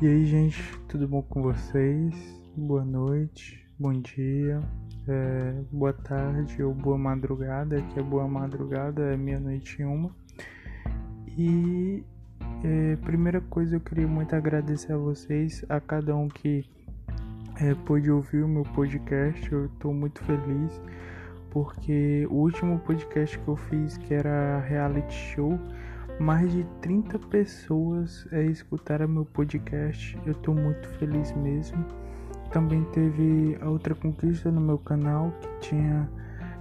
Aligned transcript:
E 0.00 0.06
aí, 0.06 0.24
gente, 0.26 0.78
tudo 0.86 1.08
bom 1.08 1.20
com 1.22 1.42
vocês? 1.42 2.14
Boa 2.56 2.84
noite, 2.84 3.66
bom 3.76 3.92
dia, 4.00 4.62
é, 5.08 5.60
boa 5.72 5.92
tarde 5.92 6.62
ou 6.62 6.72
boa 6.72 6.96
madrugada. 6.96 7.78
Aqui 7.78 7.98
é 7.98 8.02
boa 8.02 8.28
madrugada, 8.28 9.12
é 9.12 9.16
meia-noite 9.16 9.82
e 9.82 9.84
uma. 9.84 10.14
E 11.36 12.04
é, 12.62 12.94
primeira 13.04 13.40
coisa, 13.40 13.74
eu 13.74 13.80
queria 13.80 14.06
muito 14.06 14.36
agradecer 14.36 14.92
a 14.92 14.96
vocês, 14.96 15.64
a 15.68 15.80
cada 15.80 16.14
um 16.14 16.28
que 16.28 16.64
é, 17.60 17.74
pôde 17.74 18.08
ouvir 18.08 18.44
o 18.44 18.48
meu 18.48 18.62
podcast. 18.62 19.50
Eu 19.50 19.66
estou 19.66 19.92
muito 19.92 20.22
feliz 20.22 20.80
porque 21.50 22.24
o 22.30 22.34
último 22.34 22.78
podcast 22.78 23.36
que 23.36 23.48
eu 23.48 23.56
fiz, 23.56 23.96
que 23.96 24.14
era 24.14 24.60
reality 24.60 25.12
show, 25.12 25.58
mais 26.18 26.52
de 26.52 26.64
30 26.80 27.18
pessoas 27.18 28.26
é, 28.32 28.44
escutaram 28.44 29.06
meu 29.08 29.24
podcast. 29.24 30.18
Eu 30.26 30.32
estou 30.32 30.54
muito 30.54 30.88
feliz 30.98 31.32
mesmo. 31.36 31.84
Também 32.50 32.84
teve 32.92 33.56
a 33.60 33.68
outra 33.68 33.94
conquista 33.94 34.50
no 34.50 34.60
meu 34.60 34.78
canal 34.78 35.32
que 35.40 35.68
tinha 35.68 36.08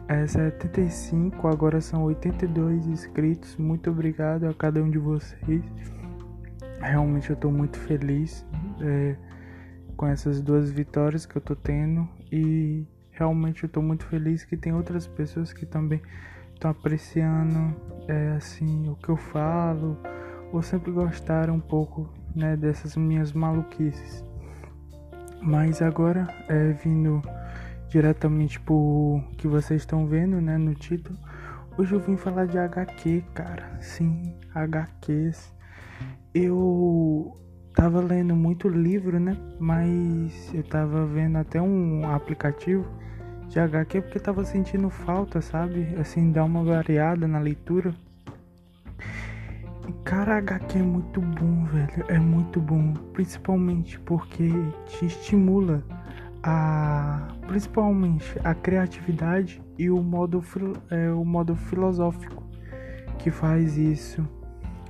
é, 0.07 0.25
75, 0.25 1.47
agora 1.47 1.81
são 1.81 2.03
82 2.03 2.87
inscritos. 2.87 3.57
Muito 3.57 3.89
obrigado 3.89 4.45
a 4.45 4.53
cada 4.53 4.81
um 4.81 4.89
de 4.89 4.97
vocês. 4.97 5.63
Realmente 6.79 7.29
eu 7.29 7.33
estou 7.33 7.51
muito 7.51 7.77
feliz 7.79 8.45
é, 8.81 9.15
com 9.95 10.05
essas 10.07 10.41
duas 10.41 10.69
vitórias 10.69 11.25
que 11.25 11.35
eu 11.35 11.39
estou 11.39 11.55
tendo 11.55 12.07
e 12.31 12.85
realmente 13.11 13.63
eu 13.63 13.67
estou 13.67 13.81
muito 13.81 14.05
feliz 14.05 14.45
que 14.45 14.55
tem 14.55 14.73
outras 14.73 15.07
pessoas 15.07 15.51
que 15.51 15.65
também 15.65 16.01
estão 16.57 16.71
apreciando 16.71 17.75
é, 18.07 18.33
assim 18.35 18.89
o 18.89 18.95
que 18.95 19.09
eu 19.09 19.17
falo 19.17 19.97
ou 20.51 20.61
sempre 20.61 20.91
gostaram 20.91 21.55
um 21.55 21.59
pouco 21.59 22.09
né, 22.35 22.55
dessas 22.55 22.95
minhas 22.95 23.31
maluquices. 23.31 24.23
Mas 25.41 25.81
agora 25.81 26.27
é 26.49 26.71
vindo 26.71 27.21
diretamente 27.89 28.59
pro 28.59 29.21
que 29.37 29.47
vocês 29.47 29.81
estão 29.81 30.07
vendo, 30.07 30.41
né, 30.41 30.57
no 30.57 30.73
título. 30.73 31.17
Hoje 31.77 31.93
eu 31.93 31.99
vim 31.99 32.17
falar 32.17 32.47
de 32.47 32.57
HQ, 32.57 33.23
cara. 33.33 33.77
Sim, 33.79 34.35
HQs. 34.53 35.53
Eu 36.33 37.39
tava 37.73 38.01
lendo 38.01 38.35
muito 38.35 38.67
livro, 38.67 39.19
né? 39.19 39.37
Mas 39.59 40.51
eu 40.53 40.63
tava 40.63 41.05
vendo 41.05 41.37
até 41.37 41.61
um 41.61 42.09
aplicativo 42.09 42.87
de 43.57 43.61
HQ 43.61 44.01
porque 44.01 44.19
tava 44.19 44.45
sentindo 44.45 44.87
falta, 44.87 45.41
sabe? 45.41 45.87
Assim, 45.99 46.31
dar 46.31 46.43
uma 46.43 46.63
variada 46.63 47.27
na 47.27 47.39
leitura. 47.39 47.91
Cara, 50.03 50.37
HQ 50.37 50.77
é 50.77 50.83
muito 50.83 51.19
bom, 51.19 51.65
velho. 51.65 52.05
É 52.07 52.19
muito 52.19 52.61
bom. 52.61 52.93
Principalmente 53.13 53.99
porque 54.01 54.51
te 54.85 55.07
estimula 55.07 55.83
a. 56.43 57.29
Principalmente 57.47 58.39
a 58.43 58.53
criatividade 58.53 59.59
e 59.75 59.89
o 59.89 60.03
modo, 60.03 60.43
é, 60.91 61.09
o 61.09 61.25
modo 61.25 61.55
filosófico 61.55 62.43
que 63.17 63.31
faz 63.31 63.75
isso. 63.75 64.23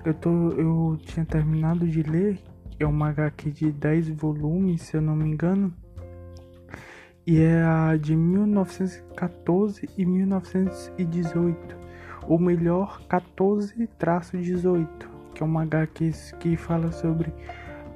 Eu, 0.04 0.14
tô, 0.14 0.50
eu 0.52 0.98
tinha 1.04 1.26
terminado 1.26 1.88
de 1.88 2.04
ler. 2.04 2.38
É 2.78 2.86
uma 2.86 3.10
HQ 3.10 3.50
de 3.50 3.72
10 3.72 4.10
volumes, 4.10 4.82
se 4.82 4.98
eu 4.98 5.02
não 5.02 5.16
me 5.16 5.30
engano 5.30 5.73
e 7.28 7.42
é 7.42 7.61
a 7.61 7.97
de 7.97 8.16
1914 8.16 9.89
e 9.97 10.06
1918, 10.06 11.75
ou 12.25 12.39
melhor, 12.39 13.02
14-18, 13.09 14.88
que 15.36 15.44
é 15.44 15.45
uma 15.45 15.64
HQ 15.64 16.11
que 16.39 16.55
fala 16.55 16.89
sobre 16.94 17.33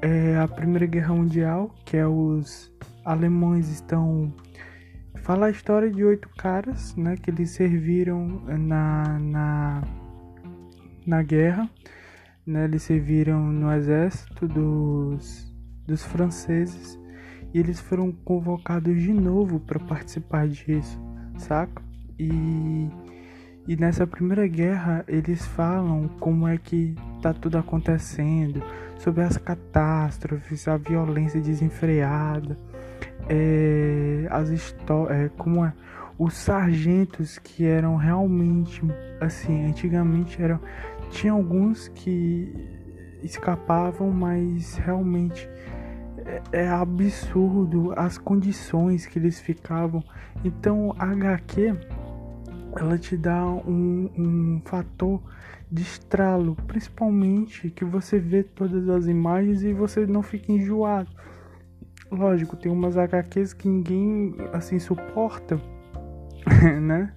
é, 0.02 0.38
a 0.38 0.46
Primeira 0.50 0.86
Guerra 0.86 1.16
Mundial, 1.16 1.74
que 1.86 1.96
é 1.96 2.06
os 2.06 2.70
alemães 3.06 3.70
estão 3.70 4.34
fala 5.24 5.46
a 5.46 5.50
história 5.50 5.90
de 5.90 6.03
oito 6.03 6.28
caras, 6.38 6.94
né, 6.98 7.16
que 7.16 7.30
eles 7.30 7.52
serviram 7.52 8.42
na 8.46 9.18
na, 9.18 9.81
na 11.08 11.24
guerra, 11.24 11.69
né, 12.46 12.66
eles 12.66 12.84
serviram 12.84 13.40
no 13.46 13.72
exército 13.72 14.46
dos 14.46 15.50
dos 15.88 16.03
franceses 16.03 17.00
e 17.53 17.59
eles 17.59 17.79
foram 17.79 18.12
convocados 18.12 19.01
de 19.01 19.13
novo 19.13 19.59
para 19.59 19.79
participar 19.79 20.47
disso, 20.47 21.00
saca? 21.38 21.81
E, 22.17 22.89
e 23.67 23.75
nessa 23.75 24.06
primeira 24.06 24.47
guerra 24.47 25.03
eles 25.07 25.45
falam 25.45 26.07
como 26.19 26.47
é 26.47 26.57
que 26.57 26.95
tá 27.22 27.34
tudo 27.34 27.57
acontecendo, 27.57 28.62
sobre 28.97 29.23
as 29.23 29.38
catástrofes, 29.38 30.67
a 30.67 30.78
violência 30.78 31.41
desenfreada, 31.41 32.57
é, 33.28 34.28
as 34.29 34.50
histórias, 34.50 35.25
é, 35.25 35.29
como 35.29 35.66
é, 35.66 35.73
os 36.18 36.33
sargentos 36.35 37.39
que 37.39 37.66
eram 37.66 37.95
realmente 37.95 38.81
assim, 39.19 39.66
antigamente 39.66 40.41
eram 40.41 40.59
tinha 41.09 41.33
alguns 41.33 41.88
que 41.89 42.53
escapavam, 43.23 44.12
mas 44.12 44.75
realmente 44.78 45.47
é, 46.26 46.42
é, 46.64 46.68
absurdo 46.68 47.94
as 47.96 48.18
condições 48.18 49.06
que 49.06 49.20
eles 49.20 49.40
ficavam. 49.40 50.04
Então 50.44 50.96
a 50.98 51.06
HQ 51.06 51.76
ela 52.80 52.98
te 52.98 53.18
dá 53.18 53.46
um, 53.46 54.09
um 54.18 54.62
fator 54.64 55.22
de 55.72 55.81
estralo, 55.81 56.56
principalmente 56.68 57.70
que 57.70 57.86
você 57.86 58.20
vê 58.20 58.44
todas 58.44 58.90
as 58.90 59.08
imagens 59.08 59.64
e 59.64 59.74
você 59.74 60.06
não 60.06 60.22
fica 60.22 60.52
enjoado. 60.52 61.10
Lógico, 62.12 62.58
tem 62.58 62.72
umas 62.72 62.98
HQs 62.98 63.54
que 63.54 63.70
ninguém 63.70 64.36
assim 64.52 64.80
suporta, 64.80 65.60
né? 66.81 67.14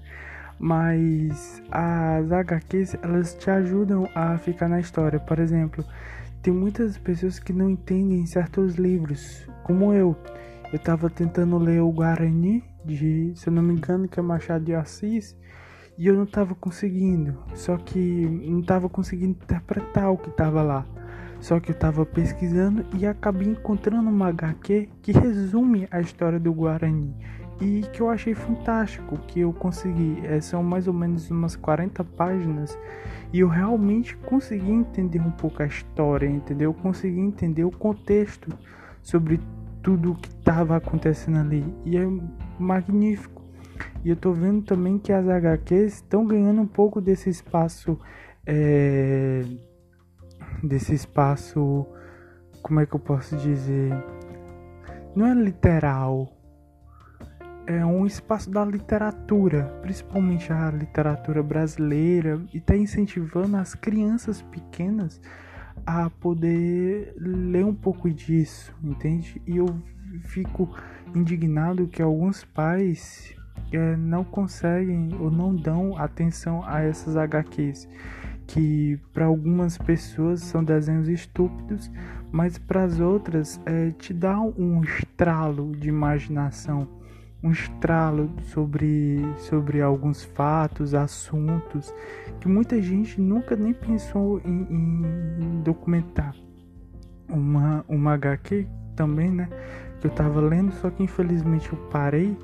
Mas 0.58 1.60
as 1.70 2.30
HQs 2.30 2.96
elas 3.02 3.34
te 3.34 3.50
ajudam 3.50 4.08
a 4.14 4.38
ficar 4.38 4.68
na 4.68 4.78
história. 4.78 5.18
Por 5.18 5.40
exemplo, 5.40 5.84
tem 6.44 6.52
muitas 6.52 6.98
pessoas 6.98 7.38
que 7.38 7.54
não 7.54 7.70
entendem 7.70 8.26
certos 8.26 8.74
livros, 8.74 9.48
como 9.62 9.94
eu. 9.94 10.14
Eu 10.70 10.76
estava 10.76 11.08
tentando 11.08 11.56
ler 11.56 11.80
o 11.80 11.90
Guarani, 11.90 12.62
de, 12.84 13.32
se 13.34 13.48
eu 13.48 13.52
não 13.52 13.62
me 13.62 13.72
engano, 13.72 14.06
que 14.06 14.20
é 14.20 14.22
Machado 14.22 14.62
de 14.62 14.74
Assis, 14.74 15.34
e 15.96 16.06
eu 16.06 16.14
não 16.14 16.24
estava 16.24 16.54
conseguindo. 16.54 17.42
Só 17.54 17.78
que 17.78 17.98
não 18.46 18.60
estava 18.60 18.90
conseguindo 18.90 19.30
interpretar 19.30 20.12
o 20.12 20.18
que 20.18 20.28
estava 20.28 20.62
lá. 20.62 20.86
Só 21.40 21.58
que 21.58 21.70
eu 21.70 21.74
estava 21.74 22.04
pesquisando 22.04 22.84
e 22.94 23.06
acabei 23.06 23.48
encontrando 23.48 24.10
uma 24.10 24.28
HQ 24.28 24.90
que 25.00 25.12
resume 25.12 25.88
a 25.90 25.98
história 26.02 26.38
do 26.38 26.52
Guarani 26.52 27.16
e 27.58 27.82
que 27.92 28.02
eu 28.02 28.10
achei 28.10 28.34
fantástico 28.34 29.16
que 29.28 29.40
eu 29.40 29.52
consegui. 29.54 30.20
É, 30.24 30.42
são 30.42 30.62
mais 30.62 30.86
ou 30.88 30.92
menos 30.92 31.30
umas 31.30 31.56
40 31.56 32.04
páginas 32.04 32.76
e 33.34 33.40
eu 33.40 33.48
realmente 33.48 34.16
consegui 34.18 34.70
entender 34.70 35.18
um 35.18 35.32
pouco 35.32 35.60
a 35.60 35.66
história, 35.66 36.24
entendeu? 36.24 36.70
Eu 36.70 36.74
consegui 36.74 37.18
entender 37.18 37.64
o 37.64 37.70
contexto 37.72 38.56
sobre 39.02 39.40
tudo 39.82 40.12
o 40.12 40.14
que 40.14 40.28
estava 40.28 40.76
acontecendo 40.76 41.38
ali 41.38 41.64
e 41.84 41.96
é 41.96 42.06
magnífico. 42.60 43.42
E 44.04 44.10
eu 44.10 44.14
tô 44.14 44.32
vendo 44.32 44.62
também 44.62 45.00
que 45.00 45.12
as 45.12 45.28
HQs 45.28 45.94
estão 45.94 46.24
ganhando 46.24 46.60
um 46.60 46.66
pouco 46.66 47.00
desse 47.00 47.28
espaço, 47.28 47.98
é, 48.46 49.42
desse 50.62 50.94
espaço, 50.94 51.88
como 52.62 52.78
é 52.78 52.86
que 52.86 52.94
eu 52.94 53.00
posso 53.00 53.36
dizer? 53.36 53.92
Não 55.16 55.26
é 55.26 55.34
literal, 55.34 56.33
é 57.66 57.84
um 57.84 58.06
espaço 58.06 58.50
da 58.50 58.64
literatura, 58.64 59.64
principalmente 59.80 60.52
a 60.52 60.70
literatura 60.70 61.42
brasileira, 61.42 62.40
e 62.52 62.58
está 62.58 62.76
incentivando 62.76 63.56
as 63.56 63.74
crianças 63.74 64.42
pequenas 64.42 65.20
a 65.86 66.08
poder 66.08 67.14
ler 67.16 67.64
um 67.64 67.74
pouco 67.74 68.10
disso, 68.10 68.74
entende? 68.82 69.40
E 69.46 69.56
eu 69.56 69.66
fico 70.24 70.74
indignado 71.14 71.88
que 71.88 72.02
alguns 72.02 72.44
pais 72.44 73.34
é, 73.72 73.96
não 73.96 74.24
conseguem 74.24 75.10
ou 75.18 75.30
não 75.30 75.54
dão 75.54 75.96
atenção 75.96 76.62
a 76.64 76.80
essas 76.80 77.16
HQs, 77.16 77.88
que 78.46 78.98
para 79.12 79.24
algumas 79.24 79.78
pessoas 79.78 80.42
são 80.42 80.62
desenhos 80.62 81.08
estúpidos, 81.08 81.90
mas 82.30 82.58
para 82.58 82.84
as 82.84 83.00
outras 83.00 83.60
é, 83.64 83.90
te 83.92 84.12
dá 84.12 84.38
um 84.40 84.82
estralo 84.82 85.74
de 85.76 85.88
imaginação 85.88 87.03
um 87.44 87.52
estralo 87.52 88.30
sobre, 88.44 89.22
sobre 89.36 89.82
alguns 89.82 90.24
fatos, 90.24 90.94
assuntos 90.94 91.94
que 92.40 92.48
muita 92.48 92.80
gente 92.80 93.20
nunca 93.20 93.54
nem 93.54 93.74
pensou 93.74 94.40
em, 94.42 94.66
em 94.70 95.60
documentar. 95.62 96.34
Uma, 97.28 97.84
uma 97.86 98.14
HQ 98.14 98.66
também, 98.96 99.30
né? 99.30 99.50
Que 100.00 100.06
eu 100.06 100.10
tava 100.10 100.40
lendo, 100.40 100.72
só 100.72 100.88
que 100.88 101.02
infelizmente 101.02 101.70
eu 101.70 101.78
parei. 101.90 102.34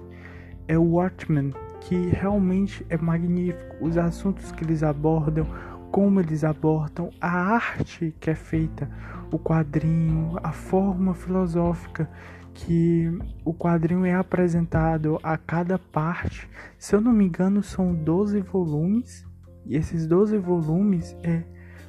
É 0.68 0.76
o 0.76 0.82
Watchmen, 0.82 1.54
que 1.80 1.96
realmente 2.10 2.84
é 2.90 2.98
magnífico. 2.98 3.76
Os 3.80 3.96
assuntos 3.96 4.52
que 4.52 4.64
eles 4.64 4.82
abordam, 4.82 5.46
como 5.90 6.20
eles 6.20 6.44
abordam 6.44 7.08
a 7.18 7.54
arte 7.54 8.14
que 8.20 8.28
é 8.28 8.34
feita, 8.34 8.86
o 9.32 9.38
quadrinho, 9.38 10.38
a 10.42 10.52
forma 10.52 11.14
filosófica 11.14 12.06
que 12.54 13.10
o 13.44 13.54
quadrinho 13.54 14.04
é 14.04 14.14
apresentado 14.14 15.18
a 15.22 15.36
cada 15.36 15.78
parte. 15.78 16.48
Se 16.78 16.94
eu 16.94 17.00
não 17.00 17.12
me 17.12 17.24
engano, 17.26 17.62
são 17.62 17.94
12 17.94 18.40
volumes, 18.40 19.26
e 19.66 19.76
esses 19.76 20.06
12 20.06 20.38
volumes 20.38 21.16
é 21.22 21.42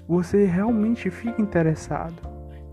você 0.07 0.45
realmente 0.45 1.09
fica 1.09 1.41
interessado. 1.41 2.21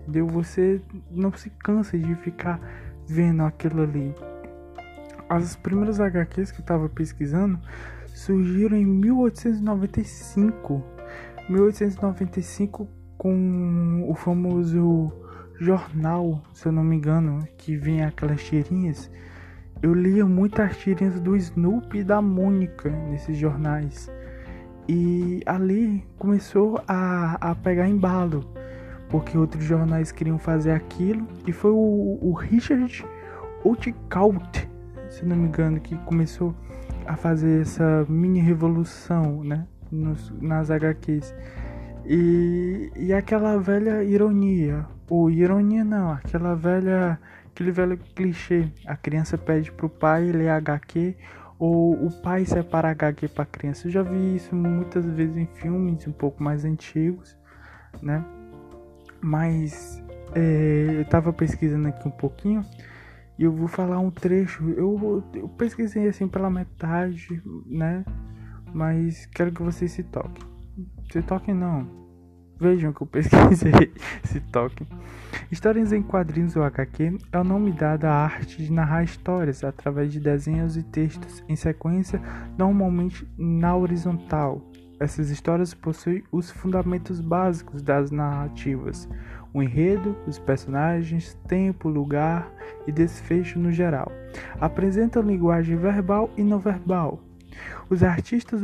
Entendeu? 0.00 0.26
Você 0.26 0.82
não 1.10 1.32
se 1.32 1.50
cansa 1.50 1.98
de 1.98 2.14
ficar 2.16 2.60
vendo 3.06 3.42
aquilo 3.42 3.82
ali. 3.82 4.14
As 5.28 5.54
primeiras 5.54 6.00
HQs 6.00 6.50
que 6.50 6.58
eu 6.58 6.62
estava 6.62 6.88
pesquisando 6.88 7.58
surgiram 8.06 8.76
em 8.76 8.86
1895. 8.86 10.82
1895 11.48 12.88
com 13.16 14.06
o 14.08 14.14
famoso 14.14 15.12
jornal, 15.58 16.40
se 16.52 16.66
eu 16.66 16.72
não 16.72 16.84
me 16.84 16.96
engano, 16.96 17.46
que 17.56 17.76
vinha 17.76 18.08
aquelas 18.08 18.42
tirinhas. 18.42 19.10
Eu 19.82 19.94
lia 19.94 20.24
muitas 20.24 20.76
tirinhas 20.76 21.20
do 21.20 21.36
Snoopy 21.36 21.98
e 21.98 22.04
da 22.04 22.22
Mônica 22.22 22.90
nesses 23.10 23.36
jornais. 23.36 24.10
E 24.88 25.42
ali 25.44 26.04
começou 26.18 26.80
a, 26.88 27.50
a 27.50 27.54
pegar 27.54 27.86
embalo, 27.86 28.44
porque 29.08 29.36
outros 29.36 29.64
jornais 29.64 30.10
queriam 30.10 30.38
fazer 30.38 30.72
aquilo. 30.72 31.26
E 31.46 31.52
foi 31.52 31.70
o, 31.70 32.18
o 32.20 32.32
Richard 32.32 33.04
Outcault, 33.64 34.68
se 35.10 35.24
não 35.24 35.36
me 35.36 35.48
engano, 35.48 35.80
que 35.80 35.96
começou 35.98 36.54
a 37.06 37.16
fazer 37.16 37.62
essa 37.62 38.06
mini 38.08 38.40
revolução 38.40 39.42
né, 39.44 39.66
nos, 39.90 40.32
nas 40.40 40.70
HQs. 40.70 41.34
E, 42.10 42.90
e 42.96 43.12
aquela 43.12 43.58
velha 43.58 44.02
ironia, 44.02 44.86
ou 45.10 45.30
ironia 45.30 45.84
não, 45.84 46.10
aquela 46.10 46.54
velha, 46.54 47.20
aquele 47.48 47.70
velho 47.70 47.98
clichê, 48.16 48.72
a 48.86 48.96
criança 48.96 49.36
pede 49.36 49.70
pro 49.70 49.90
pai 49.90 50.32
ler 50.32 50.48
HQ, 50.48 51.14
ou 51.58 51.92
o 52.06 52.10
pai 52.22 52.46
separa 52.46 52.88
HQ 52.92 53.28
pra 53.28 53.44
criança. 53.44 53.86
Eu 53.86 53.90
já 53.90 54.02
vi 54.02 54.36
isso 54.36 54.56
muitas 54.56 55.04
vezes 55.04 55.36
em 55.36 55.46
filmes 55.46 56.06
um 56.06 56.12
pouco 56.12 56.42
mais 56.42 56.64
antigos, 56.64 57.36
né? 58.00 58.24
Mas 59.20 60.02
é, 60.34 61.00
eu 61.00 61.04
tava 61.04 61.30
pesquisando 61.30 61.88
aqui 61.88 62.08
um 62.08 62.12
pouquinho 62.12 62.64
e 63.38 63.44
eu 63.44 63.52
vou 63.52 63.68
falar 63.68 63.98
um 63.98 64.10
trecho. 64.10 64.66
Eu, 64.70 65.22
eu 65.34 65.48
pesquisei 65.50 66.08
assim 66.08 66.26
pela 66.26 66.48
metade, 66.48 67.42
né? 67.66 68.02
Mas 68.72 69.26
quero 69.26 69.52
que 69.52 69.62
vocês 69.62 69.92
se 69.92 70.02
toquem. 70.04 70.57
Se 71.10 71.22
toquem 71.22 71.54
não. 71.54 71.86
Vejam 72.60 72.92
que 72.92 73.02
eu 73.02 73.06
pesquisei 73.06 73.92
se 74.24 74.40
toquem. 74.40 74.86
Histórias 75.50 75.92
em 75.92 76.02
quadrinhos 76.02 76.56
ou 76.56 76.62
HQ 76.64 77.18
é 77.32 77.38
o 77.38 77.44
nome 77.44 77.72
dado 77.72 78.04
à 78.04 78.12
arte 78.12 78.62
de 78.62 78.72
narrar 78.72 79.04
histórias 79.04 79.62
através 79.62 80.12
de 80.12 80.18
desenhos 80.18 80.76
e 80.76 80.82
textos 80.82 81.42
em 81.48 81.54
sequência, 81.54 82.20
normalmente 82.58 83.26
na 83.38 83.76
horizontal. 83.76 84.60
Essas 85.00 85.30
histórias 85.30 85.72
possuem 85.72 86.24
os 86.32 86.50
fundamentos 86.50 87.20
básicos 87.20 87.80
das 87.80 88.10
narrativas: 88.10 89.08
o 89.54 89.62
enredo, 89.62 90.16
os 90.26 90.38
personagens, 90.38 91.34
tempo, 91.46 91.88
lugar 91.88 92.52
e 92.86 92.92
desfecho 92.92 93.58
no 93.58 93.70
geral. 93.70 94.10
Apresentam 94.60 95.22
linguagem 95.22 95.76
verbal 95.76 96.28
e 96.36 96.42
não 96.42 96.58
verbal, 96.58 97.22
os 97.90 98.02
artistas 98.02 98.62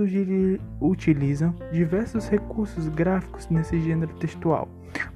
utilizam 0.81 1.55
diversos 1.73 2.29
recursos 2.29 2.89
gráficos 2.89 3.49
nesse 3.49 3.81
gênero 3.81 4.15
textual 4.15 4.69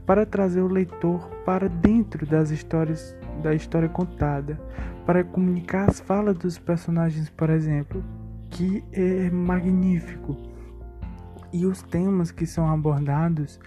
para 0.07 0.27
trazer 0.27 0.61
o 0.61 0.69
leitor 0.69 1.29
para 1.45 1.69
dentro 1.69 2.27
das 2.27 2.51
histórias 2.51 3.17
da 3.43 3.55
história 3.55 3.89
contada, 3.89 4.59
para 5.07 5.23
comunicar 5.23 5.89
as 5.89 6.01
falas 6.01 6.37
dos 6.37 6.59
personagens, 6.59 7.31
por 7.31 7.51
exemplo, 7.51 8.05
que 8.51 8.83
é 8.93 9.31
magnífico. 9.31 10.37
E 11.53 11.65
os 11.65 11.83
temas 11.83 12.31
que 12.31 12.47
são 12.47 12.69
abordados 12.69 13.59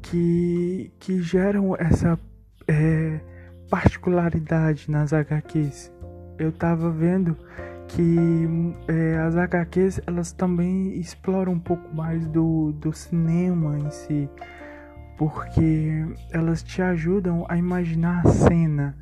que, 0.00 0.92
que 0.98 1.20
geram 1.20 1.76
essa 1.76 2.18
é, 2.66 3.20
particularidade 3.68 4.90
nas 4.90 5.12
HQs. 5.12 5.92
Eu 6.38 6.48
estava 6.50 6.90
vendo 6.90 7.36
que 7.94 8.16
é, 8.88 9.18
as 9.18 9.36
HQs 9.36 10.00
elas 10.06 10.32
também 10.32 10.98
exploram 10.98 11.52
um 11.52 11.58
pouco 11.58 11.94
mais 11.94 12.26
do, 12.26 12.72
do 12.72 12.92
cinema 12.92 13.78
em 13.78 13.90
si, 13.90 14.30
porque 15.18 16.06
elas 16.30 16.62
te 16.62 16.80
ajudam 16.80 17.44
a 17.48 17.56
imaginar 17.56 18.26
a 18.26 18.30
cena, 18.30 18.96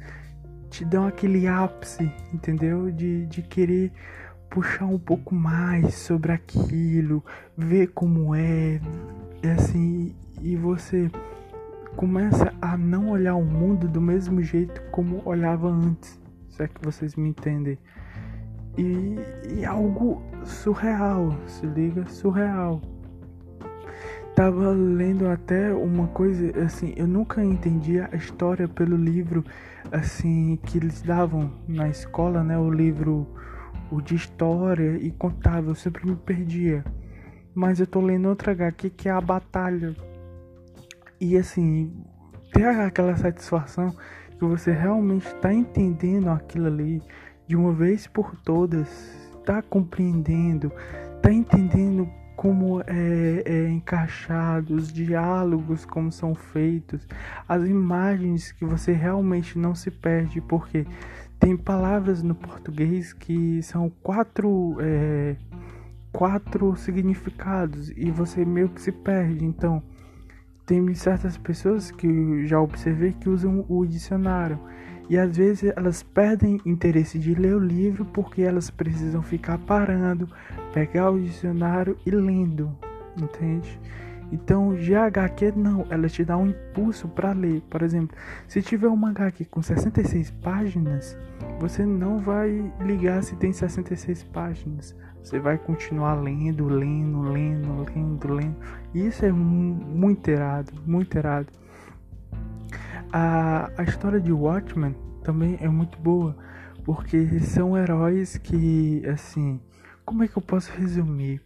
te 0.69 0.85
dão 0.85 1.07
aquele 1.07 1.47
ápice, 1.47 2.13
entendeu? 2.35 2.91
De, 2.91 3.27
de 3.27 3.43
querer 3.43 3.93
puxar 4.51 4.87
um 4.87 4.99
pouco 4.99 5.35
mais 5.35 5.95
sobre 5.95 6.33
aquilo, 6.33 7.25
ver 7.57 7.93
como 7.93 8.35
é, 8.35 8.81
é 9.41 9.53
assim, 9.53 10.17
e 10.43 10.57
você 10.57 11.09
começa 11.95 12.53
a 12.61 12.77
não 12.77 13.11
olhar 13.11 13.37
o 13.37 13.45
mundo 13.45 13.87
do 13.87 14.01
mesmo 14.01 14.43
jeito 14.43 14.83
como 14.91 15.23
olhava 15.25 15.69
antes, 15.69 16.19
se 16.49 16.65
é 16.65 16.67
que 16.67 16.85
vocês 16.85 17.15
me 17.15 17.29
entendem. 17.29 17.79
E, 18.79 19.17
e 19.57 19.65
algo 19.65 20.23
surreal, 20.45 21.37
se 21.47 21.67
liga, 21.67 22.07
surreal. 22.07 22.81
Tava 24.35 24.71
lendo 24.71 25.29
até 25.29 25.73
uma 25.73 26.07
coisa 26.09 26.59
assim, 26.65 26.95
eu 26.97 27.07
nunca 27.07 27.45
entendi 27.45 28.01
a 28.01 28.15
história 28.15 28.67
pelo 28.69 28.97
livro 28.97 29.45
assim 29.93 30.59
que 30.65 30.79
eles 30.79 31.03
davam 31.03 31.53
na 31.69 31.89
escola, 31.89 32.43
né? 32.43 32.57
O 32.57 32.71
livro 32.71 33.27
o 33.91 34.01
de 34.01 34.15
história 34.15 34.97
e 34.97 35.11
contava, 35.11 35.71
eu 35.71 35.75
sempre 35.75 36.09
me 36.09 36.17
perdia. 36.17 36.85
Mas 37.55 37.81
eu 37.81 37.87
tô 37.87 38.01
lendo 38.01 38.29
outra 38.29 38.53
HQ 38.53 38.91
que 38.91 39.09
é 39.09 39.13
a 39.13 39.21
Batalha. 39.21 39.95
E 41.21 41.37
assim, 41.37 41.93
ter 42.53 42.67
aquela 42.67 43.17
satisfação 43.17 43.95
que 44.39 44.45
você 44.45 44.73
realmente 44.73 45.27
está 45.27 45.53
entendendo 45.53 46.31
aquilo 46.31 46.67
ali 46.67 47.03
de 47.51 47.57
uma 47.57 47.73
vez 47.73 48.07
por 48.07 48.37
todas, 48.37 48.89
tá 49.45 49.61
compreendendo, 49.61 50.71
tá 51.21 51.33
entendendo 51.33 52.09
como 52.37 52.81
é, 52.83 53.43
é, 53.45 53.69
encaixado, 53.69 54.73
os 54.77 54.93
diálogos 54.93 55.85
como 55.85 56.13
são 56.13 56.33
feitos, 56.33 57.09
as 57.49 57.69
imagens 57.69 58.53
que 58.53 58.65
você 58.65 58.93
realmente 58.93 59.59
não 59.59 59.75
se 59.75 59.91
perde, 59.91 60.41
porque 60.41 60.87
tem 61.41 61.57
palavras 61.57 62.23
no 62.23 62.37
português 62.37 63.13
que 63.13 63.61
são 63.65 63.91
quatro 64.01 64.77
é, 64.79 65.35
quatro 66.13 66.77
significados 66.77 67.91
e 67.97 68.13
você 68.13 68.45
meio 68.45 68.69
que 68.69 68.81
se 68.81 68.93
perde. 68.93 69.45
Então 69.45 69.83
tem 70.65 70.95
certas 70.95 71.37
pessoas 71.37 71.91
que 71.91 72.47
já 72.47 72.61
observei 72.61 73.13
que 73.13 73.29
usam 73.29 73.67
o 73.69 73.85
dicionário 73.85 74.57
e 75.11 75.19
às 75.19 75.37
vezes 75.37 75.73
elas 75.77 76.05
perdem 76.05 76.61
interesse 76.65 77.19
de 77.19 77.35
ler 77.35 77.57
o 77.57 77.59
livro 77.59 78.05
porque 78.05 78.43
elas 78.43 78.71
precisam 78.71 79.21
ficar 79.21 79.59
parando, 79.59 80.29
pegar 80.73 81.11
o 81.11 81.21
dicionário 81.21 81.99
e 82.07 82.13
lendo, 82.13 82.71
entende? 83.21 83.81
Então, 84.31 84.77
GHQ 84.77 85.53
não, 85.57 85.85
ela 85.91 86.09
te 86.09 86.25
dá 86.25 86.37
um 86.37 86.47
impulso 86.47 87.09
para 87.09 87.33
ler. 87.33 87.61
Por 87.63 87.83
exemplo, 87.83 88.17
se 88.47 88.63
tiver 88.63 88.87
uma 88.87 89.11
HQ 89.11 89.47
com 89.47 89.61
66 89.61 90.31
páginas, 90.31 91.19
você 91.59 91.85
não 91.85 92.21
vai 92.21 92.73
ligar 92.81 93.25
se 93.25 93.35
tem 93.35 93.53
66 93.53 94.23
páginas. 94.23 94.95
Você 95.21 95.41
vai 95.41 95.59
continuar 95.59 96.15
lendo, 96.15 96.69
lendo, 96.69 97.23
lendo, 97.23 97.85
lendo, 97.93 98.33
lendo. 98.33 98.57
E 98.95 99.05
isso 99.07 99.27
é 99.27 99.33
muito 99.33 100.29
errado, 100.29 100.73
muito 100.87 101.19
errado. 101.19 101.49
A, 103.13 103.71
a 103.77 103.83
história 103.83 104.21
de 104.21 104.33
Watchmen 104.33 104.95
também 105.25 105.59
é 105.61 105.69
muito 105.69 105.99
boa, 105.99 106.37
porque 106.85 107.41
são 107.41 107.77
heróis 107.77 108.37
que, 108.37 109.03
assim, 109.07 109.61
como 110.05 110.23
é 110.23 110.29
que 110.29 110.37
eu 110.37 110.43
posso 110.43 110.71
resumir? 110.73 111.43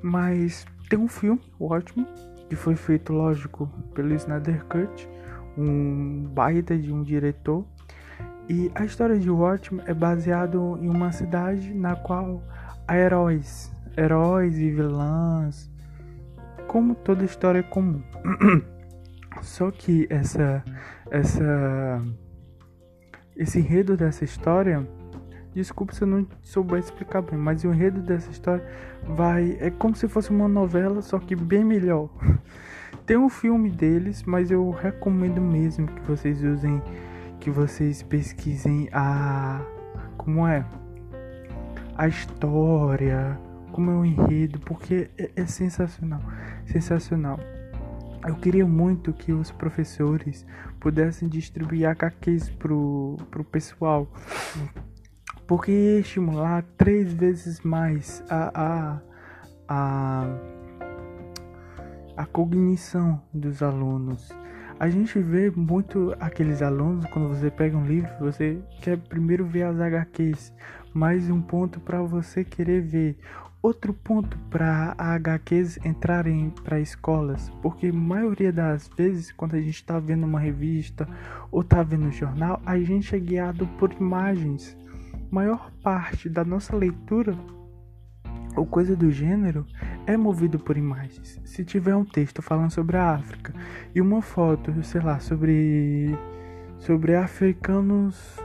Mas 0.00 0.64
tem 0.88 0.96
um 0.98 1.08
filme, 1.08 1.40
Watchmen, 1.58 2.06
que 2.48 2.54
foi 2.54 2.76
feito, 2.76 3.12
lógico, 3.12 3.66
pelo 3.94 4.14
Snyder 4.14 4.64
Cut, 4.66 5.08
um 5.58 6.28
baita 6.32 6.78
de 6.78 6.92
um 6.92 7.02
diretor. 7.02 7.64
E 8.48 8.70
a 8.76 8.84
história 8.84 9.18
de 9.18 9.28
Watchmen 9.28 9.82
é 9.86 9.94
baseado 9.94 10.78
em 10.80 10.88
uma 10.88 11.10
cidade 11.10 11.74
na 11.74 11.96
qual 11.96 12.40
há 12.86 12.96
heróis, 12.96 13.72
heróis 13.96 14.56
e 14.56 14.70
vilãs, 14.70 15.68
como 16.68 16.94
toda 16.94 17.24
história 17.24 17.64
comum. 17.64 18.00
Só 19.42 19.70
que 19.70 20.06
essa 20.10 20.64
essa 21.10 22.02
esse 23.36 23.58
enredo 23.58 23.96
dessa 23.96 24.24
história 24.24 24.86
Desculpa 25.56 25.94
se 25.94 26.02
eu 26.02 26.06
não 26.06 26.26
souber 26.42 26.78
explicar 26.78 27.22
bem, 27.22 27.38
mas 27.38 27.64
o 27.64 27.72
enredo 27.72 28.02
dessa 28.02 28.30
história 28.30 28.62
vai. 29.02 29.56
É 29.58 29.70
como 29.70 29.96
se 29.96 30.06
fosse 30.06 30.28
uma 30.28 30.46
novela, 30.46 31.00
só 31.00 31.18
que 31.18 31.34
bem 31.34 31.64
melhor. 31.64 32.10
Tem 33.06 33.16
um 33.16 33.30
filme 33.30 33.70
deles, 33.70 34.22
mas 34.22 34.50
eu 34.50 34.68
recomendo 34.68 35.40
mesmo 35.40 35.86
que 35.86 36.02
vocês 36.02 36.42
usem. 36.42 36.82
Que 37.40 37.50
vocês 37.50 38.02
pesquisem 38.02 38.90
a. 38.92 39.62
Como 40.18 40.46
é? 40.46 40.62
A 41.96 42.06
história, 42.06 43.40
como 43.72 43.90
é 43.90 43.94
o 43.94 44.04
enredo, 44.04 44.58
porque 44.58 45.08
é, 45.16 45.30
é 45.36 45.46
sensacional. 45.46 46.20
Sensacional. 46.66 47.40
Eu 48.26 48.34
queria 48.34 48.66
muito 48.66 49.12
que 49.12 49.32
os 49.32 49.52
professores 49.52 50.44
pudessem 50.80 51.28
distribuir 51.28 51.88
HQs 51.88 52.50
pro, 52.50 53.16
pro 53.30 53.44
pessoal. 53.44 54.10
Porque 55.46 55.70
ia 55.70 56.00
estimular 56.00 56.64
três 56.76 57.12
vezes 57.12 57.60
mais 57.60 58.24
a, 58.28 58.50
a, 58.60 59.00
a, 59.68 60.38
a 62.16 62.26
cognição 62.26 63.22
dos 63.32 63.62
alunos. 63.62 64.28
A 64.78 64.90
gente 64.90 65.20
vê 65.20 65.48
muito 65.50 66.14
aqueles 66.18 66.60
alunos, 66.60 67.06
quando 67.06 67.28
você 67.28 67.48
pega 67.48 67.78
um 67.78 67.86
livro, 67.86 68.10
você 68.18 68.58
quer 68.82 68.98
primeiro 68.98 69.46
ver 69.46 69.62
as 69.62 69.80
HQs. 69.80 70.52
Mais 70.92 71.30
um 71.30 71.40
ponto 71.40 71.78
para 71.78 72.02
você 72.02 72.42
querer 72.42 72.82
ver 72.82 73.18
Outro 73.66 73.92
ponto 73.92 74.38
para 74.48 74.94
HQs 74.96 75.84
entrarem 75.84 76.50
para 76.62 76.78
escolas, 76.78 77.50
porque 77.60 77.90
maioria 77.90 78.52
das 78.52 78.88
vezes 78.96 79.32
quando 79.32 79.56
a 79.56 79.60
gente 79.60 79.74
está 79.74 79.98
vendo 79.98 80.24
uma 80.24 80.38
revista 80.38 81.04
ou 81.50 81.62
está 81.62 81.82
vendo 81.82 82.06
um 82.06 82.12
jornal, 82.12 82.62
a 82.64 82.78
gente 82.78 83.16
é 83.16 83.18
guiado 83.18 83.66
por 83.76 83.92
imagens. 83.92 84.78
maior 85.32 85.72
parte 85.82 86.28
da 86.28 86.44
nossa 86.44 86.76
leitura 86.76 87.36
ou 88.54 88.64
coisa 88.64 88.94
do 88.94 89.10
gênero 89.10 89.66
é 90.06 90.16
movido 90.16 90.60
por 90.60 90.76
imagens. 90.76 91.40
Se 91.44 91.64
tiver 91.64 91.96
um 91.96 92.04
texto 92.04 92.40
falando 92.40 92.70
sobre 92.70 92.96
a 92.96 93.16
África 93.16 93.52
e 93.92 94.00
uma 94.00 94.22
foto, 94.22 94.72
sei 94.84 95.00
lá, 95.00 95.18
sobre 95.18 96.16
sobre 96.78 97.16
africanos 97.16 98.38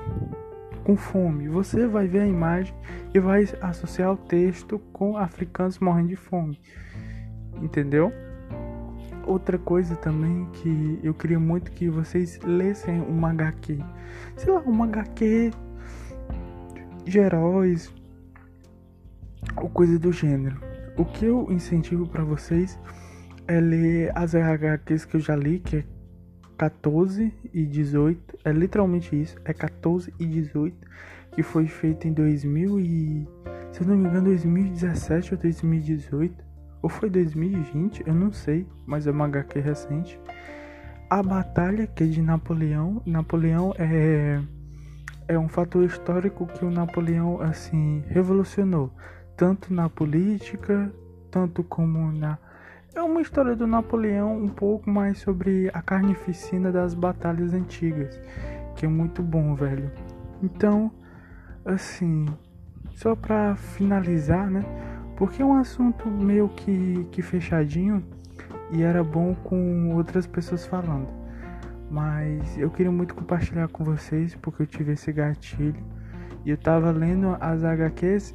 com 0.83 0.95
fome. 0.95 1.47
Você 1.47 1.87
vai 1.87 2.07
ver 2.07 2.21
a 2.21 2.27
imagem 2.27 2.73
e 3.13 3.19
vai 3.19 3.47
associar 3.61 4.11
o 4.11 4.17
texto 4.17 4.79
com 4.91 5.17
africanos 5.17 5.79
morrendo 5.79 6.09
de 6.09 6.15
fome. 6.15 6.59
Entendeu? 7.61 8.11
Outra 9.25 9.57
coisa 9.57 9.95
também 9.95 10.47
que 10.53 10.99
eu 11.03 11.13
queria 11.13 11.39
muito 11.39 11.71
que 11.71 11.89
vocês 11.89 12.39
lessem 12.43 13.01
uma 13.01 13.29
HQ. 13.31 13.79
Sei 14.35 14.51
lá, 14.51 14.59
uma 14.61 14.85
HQ 14.85 15.51
de 17.03 17.19
heróis 17.19 17.93
ou 19.55 19.69
coisa 19.69 19.97
do 19.99 20.11
gênero. 20.11 20.59
O 20.97 21.05
que 21.05 21.25
eu 21.25 21.47
incentivo 21.51 22.07
para 22.07 22.23
vocês 22.23 22.79
é 23.47 23.59
ler 23.59 24.11
as 24.15 24.35
HQs 24.35 25.05
que 25.05 25.15
eu 25.15 25.21
já 25.21 25.35
li, 25.35 25.59
que 25.59 25.77
é 25.77 25.83
14 26.61 27.33
e 27.51 27.65
18, 27.65 28.37
é 28.45 28.51
literalmente 28.51 29.19
isso, 29.19 29.35
é 29.43 29.51
14 29.51 30.13
e 30.19 30.27
18, 30.27 30.77
que 31.31 31.41
foi 31.41 31.65
feito 31.65 32.07
em 32.07 32.13
2000 32.13 32.79
e, 32.79 33.27
se 33.71 33.81
eu 33.81 33.87
não 33.87 33.97
me 33.97 34.07
engano, 34.07 34.25
2017 34.25 35.33
ou 35.33 35.39
2018, 35.39 36.35
ou 36.83 36.87
foi 36.87 37.09
2020, 37.09 38.03
eu 38.05 38.13
não 38.13 38.31
sei, 38.31 38.67
mas 38.85 39.07
é 39.07 39.11
uma 39.11 39.25
HQ 39.25 39.59
recente. 39.59 40.19
A 41.09 41.23
batalha 41.23 41.87
que 41.87 42.03
é 42.03 42.05
de 42.07 42.21
Napoleão, 42.21 43.01
Napoleão 43.07 43.73
é 43.79 44.39
é 45.27 45.39
um 45.39 45.47
fator 45.47 45.83
histórico 45.83 46.45
que 46.45 46.63
o 46.63 46.69
Napoleão 46.69 47.41
assim 47.41 48.03
revolucionou, 48.07 48.91
tanto 49.35 49.73
na 49.73 49.89
política, 49.89 50.93
tanto 51.31 51.63
como 51.63 52.11
na 52.11 52.37
é 52.93 53.01
uma 53.01 53.21
história 53.21 53.55
do 53.55 53.65
Napoleão 53.65 54.35
um 54.35 54.49
pouco 54.49 54.89
mais 54.89 55.19
sobre 55.19 55.69
a 55.73 55.81
carnificina 55.81 56.71
das 56.71 56.93
batalhas 56.93 57.53
antigas, 57.53 58.19
que 58.75 58.85
é 58.85 58.89
muito 58.89 59.23
bom, 59.23 59.55
velho. 59.55 59.89
Então, 60.43 60.91
assim, 61.63 62.25
só 62.95 63.15
pra 63.15 63.55
finalizar, 63.55 64.49
né? 64.49 64.63
Porque 65.15 65.41
é 65.41 65.45
um 65.45 65.53
assunto 65.53 66.09
meio 66.09 66.49
que, 66.49 67.07
que 67.11 67.21
fechadinho 67.21 68.03
e 68.71 68.81
era 68.81 69.03
bom 69.03 69.35
com 69.35 69.95
outras 69.95 70.27
pessoas 70.27 70.65
falando. 70.65 71.07
Mas 71.89 72.57
eu 72.57 72.69
queria 72.69 72.91
muito 72.91 73.15
compartilhar 73.15 73.67
com 73.69 73.83
vocês 73.83 74.35
porque 74.35 74.63
eu 74.63 74.67
tive 74.67 74.93
esse 74.93 75.11
gatilho. 75.11 75.81
E 76.43 76.49
eu 76.49 76.57
tava 76.57 76.91
lendo 76.91 77.37
as 77.39 77.63
HQs 77.63 78.33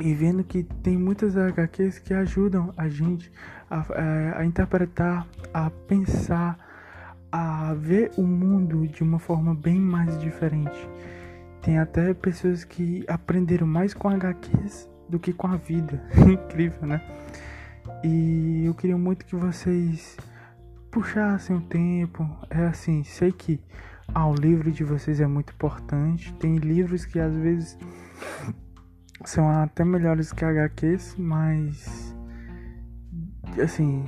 e 0.00 0.14
vendo 0.14 0.42
que 0.42 0.62
tem 0.62 0.96
muitas 0.96 1.36
HQs 1.36 1.98
que 1.98 2.14
ajudam 2.14 2.72
a 2.76 2.88
gente 2.88 3.30
a, 3.70 3.84
é, 3.94 4.34
a, 4.38 4.44
interpretar, 4.44 5.26
a 5.52 5.70
pensar, 5.70 6.58
a 7.30 7.74
ver 7.74 8.10
o 8.16 8.22
mundo 8.22 8.86
de 8.86 9.02
uma 9.02 9.18
forma 9.18 9.54
bem 9.54 9.78
mais 9.78 10.18
diferente. 10.20 10.88
Tem 11.60 11.78
até 11.78 12.12
pessoas 12.14 12.64
que 12.64 13.04
aprenderam 13.06 13.66
mais 13.66 13.94
com 13.94 14.08
HQs 14.08 14.88
do 15.08 15.18
que 15.18 15.32
com 15.32 15.46
a 15.46 15.56
vida. 15.56 16.02
Incrível, 16.26 16.86
né? 16.86 17.00
E 18.02 18.64
eu 18.64 18.74
queria 18.74 18.96
muito 18.96 19.24
que 19.24 19.36
vocês 19.36 20.16
puxassem 20.90 21.56
o 21.56 21.60
tempo. 21.60 22.28
É 22.50 22.66
assim, 22.66 23.04
sei 23.04 23.30
que 23.30 23.60
ah, 24.14 24.26
o 24.26 24.34
livro 24.34 24.70
de 24.70 24.84
vocês 24.84 25.20
é 25.20 25.26
muito 25.26 25.52
importante. 25.52 26.34
Tem 26.34 26.56
livros 26.56 27.04
que 27.04 27.18
às 27.20 27.32
vezes 27.34 27.78
são 29.30 29.48
até 29.48 29.84
melhores 29.84 30.32
que 30.32 30.44
HQs, 30.44 31.16
mas 31.16 32.14
assim, 33.62 34.04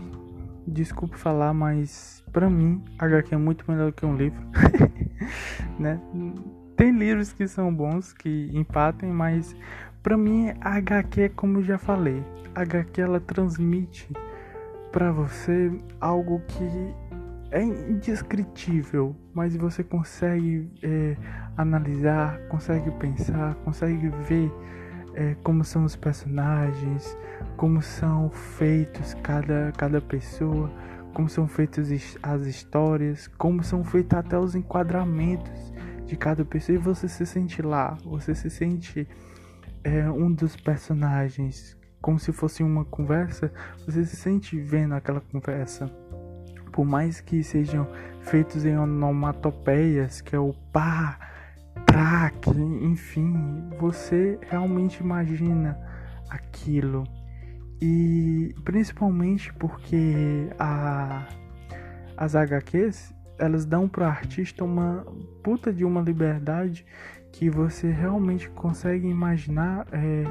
desculpe 0.66 1.16
falar, 1.18 1.52
mas 1.52 2.24
para 2.32 2.48
mim 2.48 2.82
HQ 2.98 3.34
é 3.34 3.38
muito 3.38 3.70
melhor 3.70 3.92
que 3.92 4.04
um 4.04 4.16
livro, 4.16 4.40
né? 5.78 6.00
Tem 6.76 6.90
livros 6.90 7.32
que 7.32 7.46
são 7.46 7.72
bons, 7.72 8.12
que 8.12 8.50
empatem, 8.52 9.10
mas 9.10 9.54
para 10.02 10.16
mim 10.16 10.52
HQ 10.60 11.20
é 11.22 11.28
como 11.28 11.58
eu 11.58 11.62
já 11.62 11.78
falei, 11.78 12.22
HQ 12.54 13.00
ela 13.00 13.20
transmite 13.20 14.12
para 14.92 15.10
você 15.12 15.72
algo 16.00 16.40
que 16.46 16.94
é 17.50 17.62
indescritível, 17.62 19.14
mas 19.32 19.56
você 19.56 19.84
consegue 19.84 20.68
é, 20.82 21.16
analisar, 21.56 22.38
consegue 22.48 22.90
pensar, 22.92 23.54
consegue 23.64 24.08
ver 24.28 24.50
é, 25.14 25.36
como 25.42 25.64
são 25.64 25.84
os 25.84 25.96
personagens, 25.96 27.16
como 27.56 27.80
são 27.80 28.30
feitos 28.30 29.14
cada, 29.14 29.72
cada 29.76 30.00
pessoa, 30.00 30.70
como 31.12 31.28
são 31.28 31.46
feitas 31.46 31.88
as 32.22 32.46
histórias, 32.46 33.28
como 33.38 33.62
são 33.62 33.84
feitos 33.84 34.18
até 34.18 34.38
os 34.38 34.54
enquadramentos 34.54 35.72
de 36.04 36.16
cada 36.16 36.44
pessoa 36.44 36.76
e 36.76 36.78
você 36.78 37.08
se 37.08 37.24
sente 37.24 37.62
lá, 37.62 37.96
você 38.04 38.34
se 38.34 38.50
sente 38.50 39.08
é, 39.82 40.10
um 40.10 40.30
dos 40.32 40.56
personagens, 40.56 41.76
como 42.00 42.18
se 42.18 42.32
fosse 42.32 42.62
uma 42.62 42.84
conversa, 42.84 43.52
você 43.86 44.04
se 44.04 44.16
sente 44.16 44.58
vendo 44.60 44.94
aquela 44.94 45.20
conversa. 45.20 45.86
Por 46.72 46.84
mais 46.84 47.20
que 47.20 47.42
sejam 47.44 47.86
feitos 48.20 48.64
em 48.64 48.76
onomatopeias, 48.76 50.20
que 50.20 50.34
é 50.34 50.38
o 50.38 50.52
pá, 50.72 51.33
track, 51.94 52.50
enfim, 52.82 53.32
você 53.78 54.36
realmente 54.50 54.98
imagina 54.98 55.78
aquilo. 56.28 57.04
E 57.80 58.52
principalmente 58.64 59.52
porque 59.54 60.48
a, 60.58 61.24
as 62.16 62.34
HQs 62.34 63.14
elas 63.38 63.64
dão 63.64 63.88
para 63.88 64.04
o 64.04 64.08
artista 64.08 64.64
uma 64.64 65.06
puta 65.42 65.72
de 65.72 65.84
uma 65.84 66.00
liberdade 66.00 66.84
que 67.32 67.48
você 67.50 67.90
realmente 67.90 68.48
consegue 68.50 69.08
imaginar 69.08 69.86
é, 69.92 70.24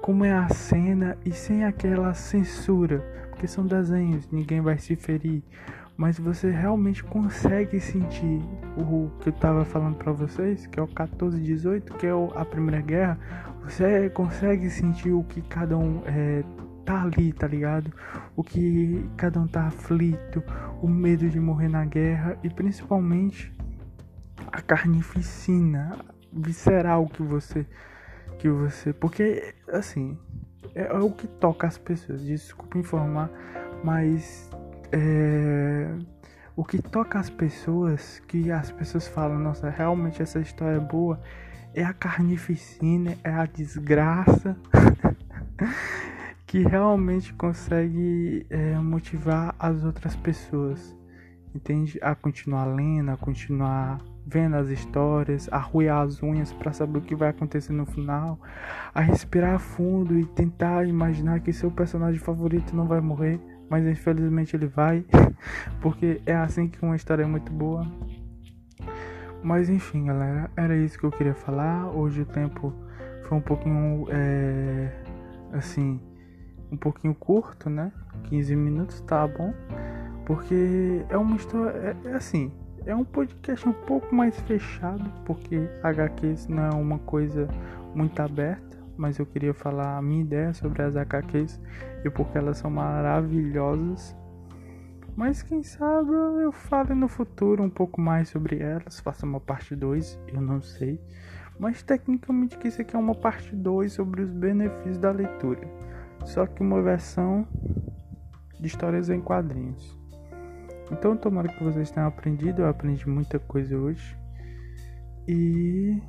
como 0.00 0.24
é 0.24 0.32
a 0.32 0.48
cena 0.48 1.18
e 1.24 1.32
sem 1.32 1.64
aquela 1.64 2.14
censura, 2.14 3.00
porque 3.30 3.46
são 3.46 3.66
desenhos, 3.66 4.28
ninguém 4.30 4.60
vai 4.60 4.78
se 4.78 4.96
ferir 4.96 5.42
mas 5.96 6.18
você 6.18 6.50
realmente 6.50 7.02
consegue 7.04 7.78
sentir 7.78 8.40
o 8.76 9.10
que 9.20 9.28
eu 9.28 9.32
estava 9.32 9.64
falando 9.64 9.96
para 9.96 10.12
vocês, 10.12 10.66
que 10.66 10.78
é 10.78 10.82
o 10.82 10.86
1418, 10.86 11.94
que 11.94 12.06
é 12.06 12.10
a 12.34 12.44
Primeira 12.44 12.80
Guerra, 12.80 13.18
você 13.62 14.10
consegue 14.10 14.68
sentir 14.70 15.12
o 15.12 15.22
que 15.22 15.40
cada 15.42 15.76
um 15.76 16.02
é, 16.06 16.42
tá 16.84 17.02
ali, 17.02 17.32
tá 17.32 17.46
ligado? 17.46 17.92
O 18.34 18.42
que 18.42 19.08
cada 19.16 19.40
um 19.40 19.46
tá 19.46 19.66
aflito, 19.66 20.42
o 20.80 20.88
medo 20.88 21.28
de 21.28 21.38
morrer 21.38 21.68
na 21.68 21.84
guerra 21.84 22.36
e 22.42 22.50
principalmente 22.50 23.52
a 24.50 24.60
carnificina 24.60 25.96
visceral 26.32 27.06
que 27.06 27.22
você 27.22 27.66
que 28.38 28.48
você, 28.48 28.92
porque 28.92 29.54
assim, 29.68 30.18
é, 30.74 30.86
é 30.86 30.98
o 30.98 31.10
que 31.10 31.26
toca 31.28 31.66
as 31.66 31.78
pessoas. 31.78 32.24
Desculpa 32.24 32.78
informar, 32.78 33.30
mas 33.84 34.50
é, 34.92 35.88
o 36.54 36.64
que 36.64 36.80
toca 36.80 37.18
as 37.18 37.30
pessoas, 37.30 38.20
que 38.28 38.50
as 38.50 38.70
pessoas 38.70 39.08
falam, 39.08 39.38
nossa, 39.38 39.70
realmente 39.70 40.22
essa 40.22 40.38
história 40.38 40.76
é 40.76 40.80
boa, 40.80 41.20
é 41.74 41.82
a 41.82 41.94
carnificina, 41.94 43.16
é 43.24 43.30
a 43.30 43.46
desgraça 43.46 44.56
que 46.46 46.62
realmente 46.62 47.32
consegue 47.32 48.46
é, 48.50 48.74
motivar 48.74 49.54
as 49.58 49.82
outras 49.82 50.14
pessoas, 50.14 50.94
entende? 51.54 51.98
A 52.02 52.14
continuar 52.14 52.66
lendo, 52.66 53.10
a 53.10 53.16
continuar 53.16 53.98
vendo 54.26 54.56
as 54.56 54.68
histórias, 54.68 55.48
a 55.50 55.58
ruir 55.58 55.90
as 55.90 56.22
unhas 56.22 56.52
para 56.52 56.72
saber 56.72 56.98
o 56.98 57.02
que 57.02 57.14
vai 57.14 57.30
acontecer 57.30 57.72
no 57.72 57.86
final, 57.86 58.38
a 58.94 59.00
respirar 59.00 59.58
fundo 59.58 60.18
e 60.18 60.26
tentar 60.26 60.86
imaginar 60.86 61.40
que 61.40 61.52
seu 61.52 61.70
personagem 61.70 62.20
favorito 62.20 62.76
não 62.76 62.86
vai 62.86 63.00
morrer, 63.00 63.40
mas 63.72 63.86
infelizmente 63.86 64.54
ele 64.54 64.66
vai, 64.66 65.02
porque 65.80 66.20
é 66.26 66.34
assim 66.34 66.68
que 66.68 66.84
uma 66.84 66.94
história 66.94 67.22
é 67.22 67.26
muito 67.26 67.50
boa. 67.50 67.86
Mas 69.42 69.70
enfim, 69.70 70.04
galera, 70.04 70.50
era 70.54 70.76
isso 70.76 70.98
que 70.98 71.04
eu 71.04 71.10
queria 71.10 71.34
falar. 71.34 71.86
Hoje 71.88 72.20
o 72.20 72.26
tempo 72.26 72.70
foi 73.22 73.38
um 73.38 73.40
pouquinho 73.40 74.06
é, 74.10 74.92
assim, 75.54 75.98
um 76.70 76.76
pouquinho 76.76 77.14
curto, 77.14 77.70
né? 77.70 77.90
15 78.24 78.54
minutos 78.54 79.00
tá 79.00 79.26
bom, 79.26 79.54
porque 80.26 81.02
é 81.08 81.16
uma 81.16 81.36
história, 81.36 81.96
é, 82.04 82.08
é 82.10 82.14
assim, 82.14 82.52
é 82.84 82.94
um 82.94 83.04
podcast 83.04 83.66
um 83.66 83.72
pouco 83.72 84.14
mais 84.14 84.38
fechado, 84.42 85.10
porque 85.24 85.66
HQs 85.82 86.46
não 86.46 86.62
é 86.62 86.74
uma 86.74 86.98
coisa 86.98 87.48
muito 87.94 88.20
aberta, 88.20 88.76
mas 88.96 89.18
eu 89.18 89.26
queria 89.26 89.54
falar 89.54 89.96
a 89.96 90.02
minha 90.02 90.22
ideia 90.22 90.52
sobre 90.52 90.82
as 90.82 90.96
HQs 90.96 91.60
e 92.04 92.10
porque 92.10 92.38
elas 92.38 92.58
são 92.58 92.70
maravilhosas. 92.70 94.16
Mas 95.14 95.42
quem 95.42 95.62
sabe 95.62 96.10
eu 96.10 96.52
fale 96.52 96.94
no 96.94 97.08
futuro 97.08 97.62
um 97.62 97.70
pouco 97.70 98.00
mais 98.00 98.28
sobre 98.30 98.58
elas, 98.58 99.00
faça 99.00 99.26
uma 99.26 99.40
parte 99.40 99.76
2, 99.76 100.18
eu 100.28 100.40
não 100.40 100.62
sei. 100.62 101.00
Mas 101.58 101.82
tecnicamente 101.82 102.56
que 102.56 102.68
isso 102.68 102.80
aqui 102.80 102.96
é 102.96 102.98
uma 102.98 103.14
parte 103.14 103.54
2 103.54 103.92
sobre 103.92 104.22
os 104.22 104.30
benefícios 104.30 104.98
da 104.98 105.10
leitura. 105.10 105.68
Só 106.24 106.46
que 106.46 106.62
uma 106.62 106.80
versão 106.80 107.46
de 108.58 108.66
histórias 108.66 109.10
em 109.10 109.20
quadrinhos. 109.20 109.98
Então 110.90 111.16
tomara 111.16 111.48
que 111.48 111.62
vocês 111.62 111.90
tenham 111.90 112.08
aprendido, 112.08 112.62
eu 112.62 112.68
aprendi 112.68 113.08
muita 113.08 113.38
coisa 113.38 113.76
hoje. 113.76 114.16
E 115.28 116.00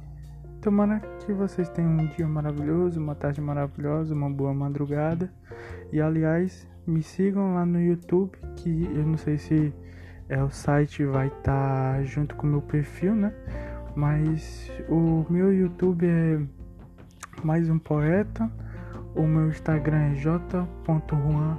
tomara 0.63 1.01
que 1.19 1.33
vocês 1.33 1.67
tenham 1.67 1.91
um 1.91 2.07
dia 2.07 2.25
maravilhoso, 2.25 2.97
uma 2.97 3.13
tarde 3.13 3.41
maravilhosa, 3.41 4.15
uma 4.15 4.29
boa 4.29 4.53
madrugada. 4.53 5.29
E 5.91 5.99
aliás, 5.99 6.65
me 6.87 7.03
sigam 7.03 7.53
lá 7.53 7.65
no 7.65 7.81
YouTube, 7.81 8.31
que 8.55 8.85
eu 8.85 9.05
não 9.05 9.17
sei 9.17 9.37
se 9.37 9.73
é 10.29 10.41
o 10.41 10.49
site 10.49 11.03
vai 11.03 11.27
estar 11.27 11.97
tá 11.97 12.03
junto 12.03 12.35
com 12.35 12.47
o 12.47 12.49
meu 12.49 12.61
perfil, 12.61 13.13
né? 13.13 13.33
Mas 13.93 14.71
o 14.87 15.25
meu 15.29 15.53
YouTube 15.53 16.07
é 16.07 16.39
mais 17.43 17.69
um 17.69 17.77
poeta. 17.77 18.49
O 19.15 19.23
meu 19.23 19.49
Instagram 19.49 20.13
é 20.13 20.15
j.juan 20.15 21.57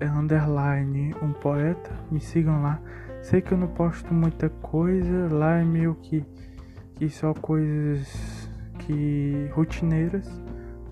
é 0.00 0.06
underline 0.06 1.14
um 1.20 1.32
poeta, 1.32 1.90
me 2.10 2.20
sigam 2.20 2.62
lá. 2.62 2.80
Sei 3.22 3.40
que 3.40 3.52
eu 3.52 3.58
não 3.58 3.68
posto 3.68 4.12
muita 4.14 4.48
coisa, 4.48 5.28
lá 5.32 5.56
é 5.56 5.64
meio 5.64 5.94
que, 5.96 6.24
que 6.96 7.08
só 7.08 7.34
coisas 7.34 8.50
que 8.80 9.48
rotineiras, 9.52 10.28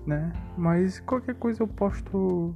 né? 0.05 0.33
Mas 0.57 0.99
qualquer 0.99 1.35
coisa 1.35 1.63
eu 1.63 1.67
posto 1.67 2.55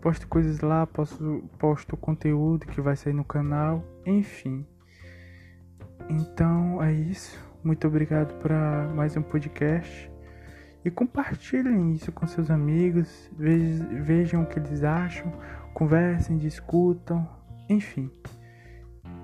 posto 0.00 0.26
coisas 0.28 0.60
lá, 0.60 0.86
posto, 0.86 1.44
posto 1.58 1.96
conteúdo 1.96 2.66
que 2.66 2.80
vai 2.80 2.96
sair 2.96 3.12
no 3.12 3.24
canal, 3.24 3.84
enfim. 4.06 4.66
Então 6.08 6.82
é 6.82 6.92
isso. 6.92 7.38
Muito 7.62 7.86
obrigado 7.86 8.34
para 8.40 8.88
mais 8.94 9.16
um 9.16 9.22
podcast. 9.22 10.10
E 10.82 10.90
compartilhem 10.90 11.92
isso 11.92 12.10
com 12.10 12.26
seus 12.26 12.50
amigos, 12.50 13.30
vejam 13.36 14.42
o 14.42 14.46
que 14.46 14.58
eles 14.58 14.82
acham, 14.82 15.30
conversem, 15.74 16.38
discutam, 16.38 17.28
enfim. 17.68 18.10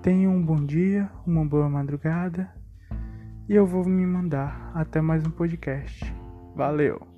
Tenham 0.03 0.35
um 0.35 0.45
bom 0.45 0.57
dia, 0.57 1.11
uma 1.27 1.47
boa 1.47 1.69
madrugada 1.69 2.55
e 3.49 3.55
eu 3.55 3.67
vou 3.67 3.85
me 3.85 4.05
mandar 4.05 4.73
até 4.75 5.01
mais 5.01 5.25
um 5.27 5.31
podcast. 5.31 6.05
Valeu! 6.55 7.16